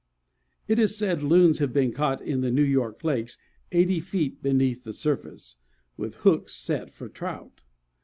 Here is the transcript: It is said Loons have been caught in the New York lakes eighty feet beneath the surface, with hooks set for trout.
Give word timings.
It 0.67 0.79
is 0.79 0.97
said 0.97 1.21
Loons 1.21 1.59
have 1.59 1.71
been 1.71 1.91
caught 1.91 2.23
in 2.23 2.41
the 2.41 2.49
New 2.49 2.63
York 2.63 3.03
lakes 3.03 3.37
eighty 3.71 3.99
feet 3.99 4.41
beneath 4.41 4.83
the 4.83 4.93
surface, 4.93 5.57
with 5.95 6.15
hooks 6.15 6.55
set 6.55 6.91
for 6.91 7.07
trout. 7.07 7.61